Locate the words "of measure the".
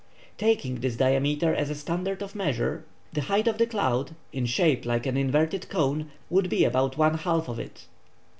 2.23-3.21